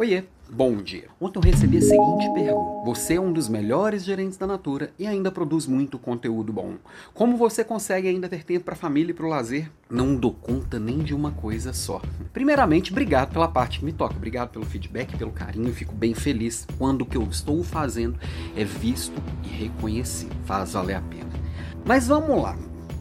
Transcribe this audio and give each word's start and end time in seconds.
Oiê, 0.00 0.24
bom 0.48 0.76
dia. 0.76 1.08
Ontem 1.20 1.38
eu 1.38 1.42
recebi 1.42 1.76
a 1.76 1.82
seguinte 1.82 2.32
pergunta: 2.32 2.86
Você 2.86 3.16
é 3.16 3.20
um 3.20 3.30
dos 3.30 3.50
melhores 3.50 4.02
gerentes 4.02 4.38
da 4.38 4.46
Natura 4.46 4.94
e 4.98 5.06
ainda 5.06 5.30
produz 5.30 5.66
muito 5.66 5.98
conteúdo 5.98 6.50
bom. 6.50 6.76
Como 7.12 7.36
você 7.36 7.62
consegue 7.62 8.08
ainda 8.08 8.26
ter 8.26 8.42
tempo 8.42 8.64
para 8.64 8.72
a 8.72 8.78
família 8.78 9.10
e 9.10 9.14
para 9.14 9.26
o 9.26 9.28
lazer? 9.28 9.70
Não 9.90 10.16
dou 10.16 10.32
conta 10.32 10.80
nem 10.80 11.00
de 11.00 11.14
uma 11.14 11.32
coisa 11.32 11.74
só. 11.74 12.00
Primeiramente, 12.32 12.92
obrigado 12.92 13.30
pela 13.30 13.46
parte 13.46 13.80
que 13.80 13.84
me 13.84 13.92
toca, 13.92 14.16
obrigado 14.16 14.48
pelo 14.48 14.64
feedback, 14.64 15.18
pelo 15.18 15.32
carinho. 15.32 15.70
Fico 15.74 15.94
bem 15.94 16.14
feliz 16.14 16.66
quando 16.78 17.02
o 17.02 17.06
que 17.06 17.18
eu 17.18 17.24
estou 17.24 17.62
fazendo 17.62 18.18
é 18.56 18.64
visto 18.64 19.20
e 19.44 19.48
reconhecido. 19.48 20.34
Faz 20.46 20.72
valer 20.72 20.96
a 20.96 21.02
pena. 21.02 21.28
Mas 21.84 22.06
vamos 22.06 22.42
lá. 22.42 22.56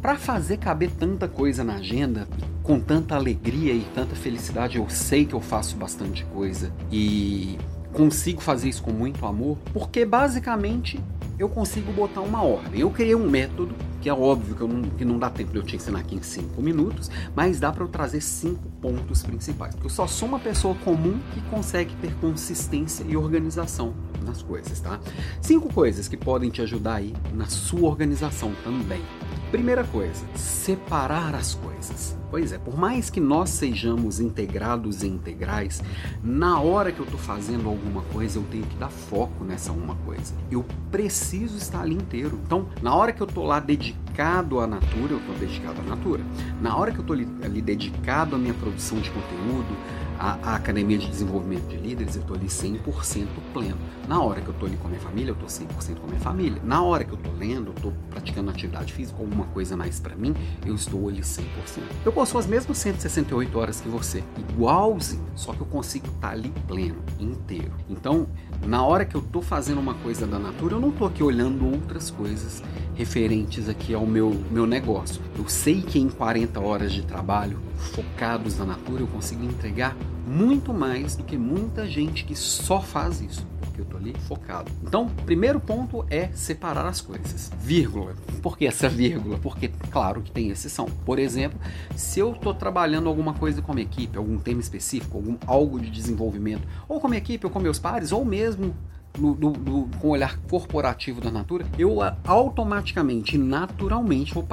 Para 0.00 0.16
fazer 0.16 0.58
caber 0.58 0.92
tanta 0.92 1.26
coisa 1.26 1.64
na 1.64 1.74
agenda, 1.74 2.28
com 2.64 2.80
tanta 2.80 3.14
alegria 3.14 3.74
e 3.74 3.86
tanta 3.94 4.16
felicidade, 4.16 4.78
eu 4.78 4.88
sei 4.88 5.26
que 5.26 5.34
eu 5.34 5.40
faço 5.40 5.76
bastante 5.76 6.24
coisa 6.24 6.72
e 6.90 7.58
consigo 7.92 8.40
fazer 8.40 8.70
isso 8.70 8.82
com 8.82 8.90
muito 8.90 9.24
amor, 9.26 9.58
porque 9.72 10.04
basicamente 10.04 10.98
eu 11.38 11.48
consigo 11.48 11.92
botar 11.92 12.22
uma 12.22 12.42
ordem. 12.42 12.80
Eu 12.80 12.90
criei 12.90 13.14
um 13.14 13.28
método, 13.28 13.74
que 14.00 14.08
é 14.08 14.14
óbvio 14.14 14.54
que, 14.54 14.62
eu 14.62 14.68
não, 14.68 14.82
que 14.82 15.04
não 15.04 15.18
dá 15.18 15.28
tempo 15.28 15.52
de 15.52 15.58
eu 15.58 15.62
te 15.62 15.76
ensinar 15.76 16.00
aqui 16.00 16.14
em 16.14 16.22
5 16.22 16.60
minutos, 16.62 17.10
mas 17.36 17.60
dá 17.60 17.70
para 17.70 17.84
eu 17.84 17.88
trazer 17.88 18.22
cinco 18.22 18.66
pontos 18.80 19.22
principais. 19.22 19.74
Porque 19.74 19.86
eu 19.86 19.90
só 19.90 20.06
sou 20.06 20.26
uma 20.26 20.38
pessoa 20.38 20.74
comum 20.76 21.18
que 21.34 21.40
consegue 21.50 21.94
ter 21.96 22.14
consistência 22.14 23.04
e 23.06 23.14
organização 23.16 23.94
nas 24.24 24.42
coisas, 24.42 24.80
tá? 24.80 24.98
Cinco 25.40 25.72
coisas 25.72 26.08
que 26.08 26.16
podem 26.16 26.50
te 26.50 26.62
ajudar 26.62 26.96
aí 26.96 27.14
na 27.34 27.46
sua 27.46 27.88
organização 27.88 28.52
também. 28.64 29.02
Primeira 29.54 29.84
coisa, 29.84 30.26
separar 30.34 31.32
as 31.32 31.54
coisas. 31.54 32.18
Pois 32.28 32.50
é, 32.50 32.58
por 32.58 32.76
mais 32.76 33.08
que 33.08 33.20
nós 33.20 33.50
sejamos 33.50 34.18
integrados 34.18 35.04
e 35.04 35.06
integrais, 35.06 35.80
na 36.24 36.58
hora 36.58 36.90
que 36.90 36.98
eu 36.98 37.04
estou 37.04 37.20
fazendo 37.20 37.68
alguma 37.68 38.02
coisa, 38.12 38.40
eu 38.40 38.44
tenho 38.50 38.64
que 38.64 38.74
dar 38.74 38.90
foco 38.90 39.44
nessa 39.44 39.70
uma 39.70 39.94
coisa. 39.94 40.34
Eu 40.50 40.64
preciso 40.90 41.56
estar 41.56 41.82
ali 41.82 41.94
inteiro. 41.94 42.40
Então, 42.44 42.66
na 42.82 42.96
hora 42.96 43.12
que 43.12 43.22
eu 43.22 43.28
estou 43.28 43.46
lá 43.46 43.60
dedicado 43.60 44.58
à 44.58 44.66
natura, 44.66 45.12
eu 45.12 45.18
estou 45.18 45.36
dedicado 45.36 45.80
à 45.82 45.84
natura. 45.84 46.24
Na 46.60 46.76
hora 46.76 46.90
que 46.90 46.98
eu 46.98 47.02
estou 47.02 47.14
ali, 47.14 47.28
ali 47.44 47.62
dedicado 47.62 48.34
à 48.34 48.38
minha 48.40 48.54
produção 48.54 48.98
de 48.98 49.08
conteúdo, 49.08 49.76
a, 50.18 50.38
a 50.42 50.54
Academia 50.56 50.98
de 50.98 51.08
Desenvolvimento 51.08 51.66
de 51.68 51.76
Líderes, 51.76 52.14
eu 52.16 52.22
estou 52.22 52.36
ali 52.36 52.46
100% 52.46 53.26
pleno. 53.52 53.76
Na 54.08 54.22
hora 54.22 54.40
que 54.40 54.48
eu 54.48 54.52
estou 54.52 54.68
ali 54.68 54.76
com 54.76 54.86
a 54.86 54.90
minha 54.90 55.00
família, 55.00 55.30
eu 55.30 55.34
estou 55.34 55.48
100% 55.48 55.98
com 55.98 56.06
a 56.06 56.08
minha 56.08 56.20
família. 56.20 56.60
Na 56.64 56.82
hora 56.82 57.04
que 57.04 57.12
eu 57.12 57.16
estou 57.16 57.34
lendo, 57.34 57.68
eu 57.68 57.74
estou 57.74 57.92
praticando 58.10 58.50
atividade 58.50 58.92
física, 58.92 59.18
alguma 59.18 59.44
coisa 59.46 59.76
mais 59.76 59.98
para 60.00 60.14
mim, 60.14 60.34
eu 60.64 60.74
estou 60.74 61.08
ali 61.08 61.20
100%. 61.20 61.44
Eu 62.04 62.12
posso 62.12 62.38
as 62.38 62.46
mesmas 62.46 62.78
168 62.78 63.58
horas 63.58 63.80
que 63.80 63.88
você, 63.88 64.22
igualzinho, 64.38 65.24
só 65.34 65.52
que 65.52 65.60
eu 65.60 65.66
consigo 65.66 66.06
estar 66.06 66.28
tá 66.28 66.32
ali 66.32 66.52
pleno, 66.66 67.02
inteiro. 67.18 67.72
Então, 67.88 68.26
na 68.66 68.84
hora 68.84 69.04
que 69.04 69.14
eu 69.14 69.20
estou 69.20 69.42
fazendo 69.42 69.80
uma 69.80 69.94
coisa 69.94 70.26
da 70.26 70.38
natura, 70.38 70.74
eu 70.74 70.80
não 70.80 70.90
estou 70.90 71.06
aqui 71.06 71.22
olhando 71.22 71.66
outras 71.70 72.10
coisas 72.10 72.62
referentes 72.94 73.68
aqui 73.68 73.94
ao 73.94 74.06
meu, 74.06 74.30
meu 74.50 74.66
negócio. 74.66 75.20
Eu 75.36 75.48
sei 75.48 75.82
que 75.82 75.98
em 75.98 76.08
40 76.08 76.60
horas 76.60 76.92
de 76.92 77.02
trabalho, 77.02 77.60
focados 77.76 78.58
na 78.58 78.64
natura, 78.64 79.02
eu 79.02 79.06
consigo 79.06 79.44
entregar 79.44 79.96
muito 80.26 80.72
mais 80.72 81.16
do 81.16 81.24
que 81.24 81.36
muita 81.36 81.86
gente 81.86 82.24
que 82.24 82.34
só 82.34 82.80
faz 82.80 83.20
isso 83.20 83.46
porque 83.74 83.80
eu 83.80 83.84
tô 83.86 83.96
ali 83.96 84.14
focado. 84.28 84.70
Então, 84.84 85.08
primeiro 85.26 85.58
ponto 85.58 86.06
é 86.08 86.28
separar 86.32 86.86
as 86.86 87.00
coisas. 87.00 87.50
Vírgula. 87.58 88.14
Por 88.40 88.56
que 88.56 88.66
essa 88.66 88.88
vírgula? 88.88 89.36
Porque, 89.38 89.68
claro 89.90 90.22
que 90.22 90.30
tem 90.30 90.48
exceção. 90.48 90.86
Por 91.04 91.18
exemplo, 91.18 91.58
se 91.96 92.20
eu 92.20 92.34
tô 92.34 92.54
trabalhando 92.54 93.08
alguma 93.08 93.34
coisa 93.34 93.60
com 93.60 93.72
a 93.72 93.74
minha 93.74 93.86
equipe, 93.86 94.16
algum 94.16 94.38
tema 94.38 94.60
específico, 94.60 95.16
algum, 95.16 95.36
algo 95.44 95.80
de 95.80 95.90
desenvolvimento, 95.90 96.62
ou 96.88 97.00
com 97.00 97.08
a 97.08 97.10
minha 97.10 97.18
equipe, 97.18 97.44
ou 97.44 97.50
com 97.50 97.58
meus 97.58 97.78
pares, 97.78 98.12
ou 98.12 98.24
mesmo 98.24 98.74
no, 99.18 99.34
do, 99.34 99.50
do, 99.50 99.88
com 99.98 100.08
o 100.08 100.10
olhar 100.10 100.38
corporativo 100.50 101.20
da 101.20 101.30
Natura, 101.30 101.66
eu 101.78 101.98
automaticamente, 102.26 103.38
naturalmente, 103.38 104.34
vou 104.34 104.46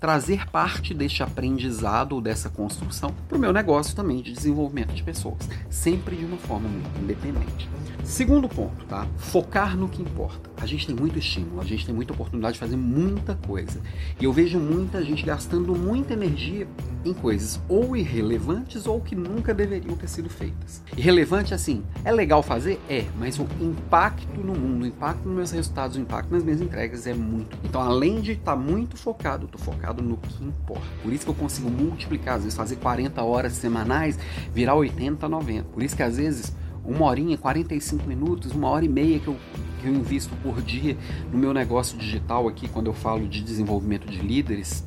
trazer 0.00 0.48
parte 0.50 0.92
deste 0.92 1.22
aprendizado 1.22 2.12
ou 2.12 2.20
dessa 2.20 2.48
construção 2.48 3.14
para 3.28 3.36
o 3.36 3.40
meu 3.40 3.52
negócio 3.52 3.94
também 3.94 4.20
de 4.20 4.32
desenvolvimento 4.32 4.92
de 4.92 5.02
pessoas, 5.02 5.48
sempre 5.70 6.16
de 6.16 6.24
uma 6.24 6.38
forma 6.38 6.68
muito 6.68 7.00
independente. 7.00 7.68
Segundo 8.04 8.48
ponto, 8.48 8.84
tá? 8.86 9.06
Focar 9.16 9.76
no 9.76 9.88
que 9.88 10.02
importa. 10.02 10.51
A 10.62 10.66
gente 10.66 10.86
tem 10.86 10.94
muito 10.94 11.18
estímulo, 11.18 11.60
a 11.60 11.64
gente 11.64 11.84
tem 11.84 11.92
muita 11.92 12.12
oportunidade 12.12 12.52
de 12.52 12.60
fazer 12.60 12.76
muita 12.76 13.34
coisa. 13.34 13.80
E 14.20 14.24
eu 14.24 14.32
vejo 14.32 14.60
muita 14.60 15.04
gente 15.04 15.26
gastando 15.26 15.74
muita 15.74 16.12
energia 16.12 16.68
em 17.04 17.12
coisas 17.12 17.60
ou 17.68 17.96
irrelevantes 17.96 18.86
ou 18.86 19.00
que 19.00 19.16
nunca 19.16 19.52
deveriam 19.52 19.96
ter 19.96 20.08
sido 20.08 20.30
feitas. 20.30 20.80
Irrelevante 20.96 21.52
assim, 21.52 21.82
é 22.04 22.12
legal 22.12 22.44
fazer? 22.44 22.80
É, 22.88 23.04
mas 23.18 23.40
o 23.40 23.46
impacto 23.60 24.40
no 24.40 24.54
mundo, 24.54 24.84
o 24.84 24.86
impacto 24.86 25.26
nos 25.26 25.36
meus 25.36 25.50
resultados, 25.50 25.96
o 25.96 26.00
impacto 26.00 26.30
nas 26.30 26.44
minhas 26.44 26.60
entregas 26.60 27.08
é 27.08 27.12
muito. 27.12 27.58
Então, 27.64 27.80
além 27.80 28.20
de 28.20 28.30
estar 28.30 28.52
tá 28.52 28.56
muito 28.56 28.96
focado, 28.96 29.46
estou 29.46 29.60
focado 29.60 30.00
no 30.00 30.16
que 30.16 30.44
importa. 30.44 30.86
Por 31.02 31.12
isso 31.12 31.24
que 31.24 31.30
eu 31.32 31.34
consigo 31.34 31.68
multiplicar, 31.68 32.36
às 32.36 32.44
vezes 32.44 32.56
fazer 32.56 32.76
40 32.76 33.20
horas 33.20 33.54
semanais, 33.54 34.16
virar 34.54 34.76
80, 34.76 35.28
90. 35.28 35.64
Por 35.70 35.82
isso 35.82 35.96
que 35.96 36.04
às 36.04 36.18
vezes 36.18 36.54
uma 36.84 37.04
horinha, 37.04 37.36
45 37.38 38.06
minutos, 38.06 38.52
uma 38.52 38.68
hora 38.68 38.84
e 38.84 38.88
meia 38.88 39.18
que 39.18 39.28
eu, 39.28 39.36
que 39.80 39.86
eu 39.86 39.94
invisto 39.94 40.34
por 40.42 40.60
dia 40.62 40.96
no 41.32 41.38
meu 41.38 41.52
negócio 41.52 41.96
digital 41.96 42.48
aqui, 42.48 42.68
quando 42.68 42.86
eu 42.86 42.94
falo 42.94 43.26
de 43.28 43.42
desenvolvimento 43.42 44.06
de 44.06 44.18
líderes 44.18 44.84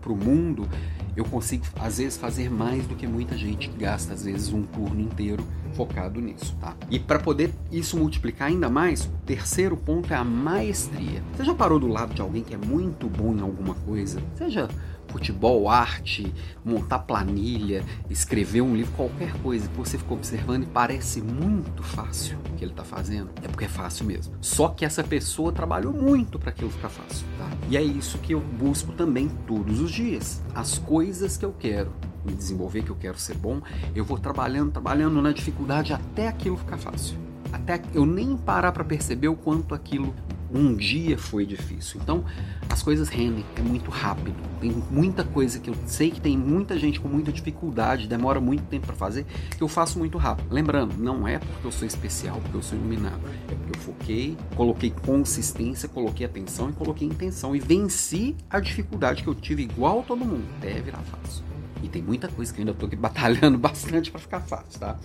para 0.00 0.12
o 0.12 0.16
mundo, 0.16 0.68
eu 1.14 1.24
consigo 1.24 1.64
às 1.80 1.98
vezes 1.98 2.16
fazer 2.16 2.48
mais 2.48 2.86
do 2.86 2.94
que 2.94 3.06
muita 3.06 3.36
gente 3.36 3.68
que 3.68 3.76
gasta 3.76 4.14
às 4.14 4.24
vezes 4.24 4.52
um 4.52 4.62
turno 4.62 5.00
inteiro 5.00 5.44
focado 5.74 6.20
nisso, 6.20 6.56
tá? 6.60 6.76
E 6.88 6.98
para 6.98 7.18
poder 7.18 7.52
isso 7.70 7.96
multiplicar 7.96 8.48
ainda 8.48 8.68
mais, 8.70 9.04
o 9.04 9.10
terceiro 9.26 9.76
ponto 9.76 10.12
é 10.12 10.16
a 10.16 10.24
maestria. 10.24 11.22
Você 11.36 11.44
já 11.44 11.54
parou 11.54 11.78
do 11.78 11.88
lado 11.88 12.14
de 12.14 12.20
alguém 12.20 12.42
que 12.42 12.54
é 12.54 12.56
muito 12.56 13.08
bom 13.08 13.34
em 13.34 13.40
alguma 13.40 13.74
coisa? 13.74 14.22
Seja 14.36 14.68
futebol, 15.08 15.68
arte, 15.68 16.32
montar 16.64 17.00
planilha, 17.00 17.84
escrever 18.08 18.60
um 18.60 18.74
livro, 18.74 18.92
qualquer 18.92 19.32
coisa 19.42 19.68
que 19.68 19.76
você 19.76 19.98
ficou 19.98 20.16
observando 20.16 20.64
e 20.64 20.66
parece 20.66 21.20
muito 21.20 21.82
fácil 21.82 22.38
o 22.52 22.56
que 22.56 22.64
ele 22.64 22.72
está 22.72 22.84
fazendo, 22.84 23.30
é 23.42 23.48
porque 23.48 23.64
é 23.64 23.68
fácil 23.68 24.06
mesmo. 24.06 24.34
Só 24.40 24.68
que 24.68 24.84
essa 24.84 25.02
pessoa 25.02 25.52
trabalhou 25.52 25.92
muito 25.92 26.38
para 26.38 26.50
aquilo 26.50 26.70
ficar 26.70 26.88
fácil, 26.88 27.26
tá? 27.38 27.48
E 27.68 27.76
é 27.76 27.82
isso 27.82 28.18
que 28.18 28.34
eu 28.34 28.40
busco 28.40 28.92
também 28.92 29.28
todos 29.46 29.80
os 29.80 29.90
dias. 29.90 30.42
As 30.54 30.78
coisas 30.78 31.36
que 31.36 31.44
eu 31.44 31.54
quero 31.58 31.92
me 32.24 32.32
desenvolver, 32.32 32.82
que 32.82 32.90
eu 32.90 32.96
quero 32.96 33.18
ser 33.18 33.36
bom, 33.36 33.60
eu 33.94 34.04
vou 34.04 34.18
trabalhando, 34.18 34.72
trabalhando 34.72 35.20
na 35.22 35.32
dificuldade 35.32 35.92
até 35.92 36.28
aquilo 36.28 36.56
ficar 36.56 36.76
fácil. 36.76 37.16
Até 37.52 37.80
eu 37.94 38.04
nem 38.04 38.36
parar 38.36 38.72
para 38.72 38.84
perceber 38.84 39.28
o 39.28 39.34
quanto 39.34 39.74
aquilo 39.74 40.14
um 40.52 40.74
dia 40.74 41.18
foi 41.18 41.44
difícil. 41.44 42.00
Então, 42.02 42.24
as 42.68 42.82
coisas 42.82 43.08
rendem, 43.08 43.44
é 43.56 43.60
muito 43.60 43.90
rápido. 43.90 44.36
Tem 44.60 44.70
muita 44.90 45.24
coisa 45.24 45.58
que 45.58 45.70
eu 45.70 45.74
sei 45.86 46.10
que 46.10 46.20
tem 46.20 46.36
muita 46.36 46.78
gente 46.78 47.00
com 47.00 47.08
muita 47.08 47.32
dificuldade, 47.32 48.06
demora 48.06 48.40
muito 48.40 48.62
tempo 48.64 48.86
para 48.86 48.96
fazer, 48.96 49.24
que 49.56 49.62
eu 49.62 49.68
faço 49.68 49.98
muito 49.98 50.18
rápido. 50.18 50.46
Lembrando, 50.50 50.94
não 50.98 51.26
é 51.26 51.38
porque 51.38 51.66
eu 51.66 51.72
sou 51.72 51.86
especial, 51.86 52.40
porque 52.40 52.56
eu 52.56 52.62
sou 52.62 52.78
iluminado, 52.78 53.20
é 53.50 53.54
porque 53.54 53.78
eu 53.78 53.80
foquei, 53.80 54.36
coloquei 54.56 54.90
consistência, 54.90 55.88
coloquei 55.88 56.26
atenção 56.26 56.70
e 56.70 56.72
coloquei 56.72 57.06
intenção 57.06 57.54
e 57.54 57.60
venci 57.60 58.36
a 58.50 58.60
dificuldade 58.60 59.22
que 59.22 59.28
eu 59.28 59.34
tive 59.34 59.62
igual 59.62 60.02
todo 60.02 60.24
mundo, 60.24 60.44
até 60.58 60.80
virar 60.80 61.02
fácil. 61.02 61.44
E 61.82 61.88
tem 61.88 62.02
muita 62.02 62.28
coisa 62.28 62.52
que 62.52 62.60
eu 62.60 62.62
ainda 62.62 62.72
estou 62.72 62.88
batalhando 62.98 63.58
bastante 63.58 64.10
para 64.10 64.20
ficar 64.20 64.40
fácil, 64.40 64.80
tá? 64.80 64.96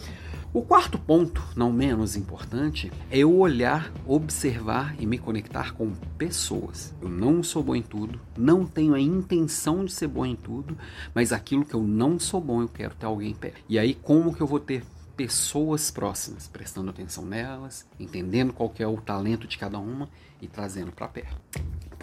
O 0.53 0.61
quarto 0.61 0.99
ponto, 0.99 1.43
não 1.55 1.73
menos 1.73 2.15
importante, 2.15 2.91
é 3.09 3.17
eu 3.17 3.35
olhar, 3.35 3.91
observar 4.05 4.95
e 4.99 5.05
me 5.07 5.17
conectar 5.17 5.73
com 5.73 5.91
pessoas. 6.15 6.93
Eu 7.01 7.09
não 7.09 7.41
sou 7.41 7.63
bom 7.63 7.75
em 7.75 7.81
tudo, 7.81 8.21
não 8.37 8.63
tenho 8.63 8.93
a 8.93 8.99
intenção 8.99 9.83
de 9.83 9.91
ser 9.91 10.07
bom 10.07 10.23
em 10.23 10.35
tudo, 10.35 10.77
mas 11.11 11.33
aquilo 11.33 11.65
que 11.65 11.73
eu 11.73 11.81
não 11.81 12.19
sou 12.19 12.39
bom 12.39 12.61
eu 12.61 12.67
quero 12.67 12.93
ter 12.93 13.07
alguém 13.07 13.33
perto. 13.33 13.63
E 13.67 13.79
aí 13.79 13.95
como 13.95 14.31
que 14.31 14.41
eu 14.41 14.47
vou 14.47 14.59
ter 14.59 14.83
pessoas 15.17 15.89
próximas, 15.89 16.47
prestando 16.47 16.91
atenção 16.91 17.25
nelas, 17.25 17.87
entendendo 17.99 18.53
qual 18.53 18.71
é 18.77 18.85
o 18.85 18.97
talento 18.97 19.47
de 19.47 19.57
cada 19.57 19.79
uma 19.79 20.07
e 20.39 20.47
trazendo 20.47 20.91
para 20.91 21.07
perto. 21.07 21.41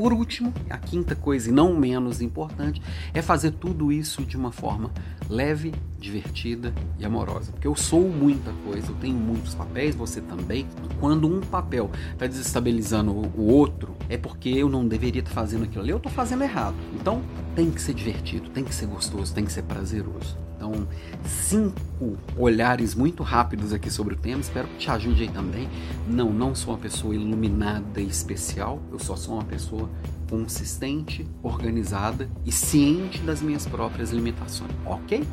Por 0.01 0.15
último, 0.15 0.51
a 0.71 0.79
quinta 0.79 1.15
coisa 1.15 1.51
e 1.51 1.53
não 1.53 1.77
menos 1.77 2.23
importante 2.23 2.81
é 3.13 3.21
fazer 3.21 3.51
tudo 3.51 3.93
isso 3.93 4.25
de 4.25 4.35
uma 4.35 4.51
forma 4.51 4.91
leve, 5.29 5.75
divertida 5.99 6.73
e 6.99 7.05
amorosa. 7.05 7.53
Porque 7.53 7.69
eu 7.69 7.77
sou 7.77 8.09
muita 8.09 8.51
coisa, 8.65 8.91
eu 8.91 8.95
tenho 8.95 9.15
muitos 9.15 9.55
papéis, 9.55 9.95
você 9.95 10.23
também. 10.23 10.67
Quando 10.99 11.29
um 11.29 11.43
papel 11.43 11.91
está 12.15 12.27
desestabilizando 12.27 13.13
o 13.13 13.43
outro, 13.43 13.95
é 14.09 14.17
porque 14.17 14.49
eu 14.49 14.71
não 14.71 14.89
deveria 14.89 15.21
estar 15.21 15.33
fazendo 15.33 15.65
aquilo 15.65 15.83
ali, 15.83 15.91
eu 15.91 15.99
estou 15.99 16.11
fazendo 16.11 16.45
errado. 16.45 16.77
Então 16.99 17.21
tem 17.55 17.71
que 17.71 17.83
ser 17.83 17.93
divertido, 17.93 18.49
tem 18.49 18.65
que 18.65 18.75
ser 18.75 18.87
gostoso, 18.87 19.35
tem 19.35 19.45
que 19.45 19.53
ser 19.53 19.65
prazeroso. 19.65 20.50
Então, 20.61 20.87
cinco 21.25 22.19
olhares 22.37 22.95
muito 22.95 23.23
rápidos 23.23 23.73
aqui 23.73 23.91
sobre 23.91 24.13
o 24.13 24.17
tema, 24.19 24.43
espero 24.43 24.69
que 24.69 24.77
te 24.77 24.91
ajude 24.91 25.23
aí 25.23 25.29
também. 25.31 25.67
Não, 26.07 26.31
não 26.31 26.55
sou 26.55 26.75
uma 26.75 26.79
pessoa 26.79 27.15
iluminada 27.15 27.99
e 27.99 28.07
especial, 28.07 28.79
eu 28.93 28.99
só 28.99 29.17
sou 29.17 29.37
uma 29.37 29.45
pessoa 29.45 29.89
consistente, 30.29 31.27
organizada 31.43 32.29
e 32.45 32.53
ciente 32.53 33.21
das 33.23 33.41
minhas 33.41 33.67
próprias 33.67 34.11
limitações, 34.11 34.71
ok? 34.85 35.27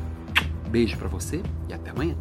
Beijo 0.70 0.96
para 0.96 1.08
você 1.08 1.42
e 1.68 1.74
até 1.74 1.90
amanhã. 1.90 2.16